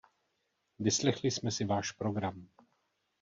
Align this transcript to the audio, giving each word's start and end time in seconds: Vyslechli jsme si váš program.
Vyslechli 0.79 1.31
jsme 1.31 1.51
si 1.51 1.65
váš 1.65 1.91
program. 1.91 2.47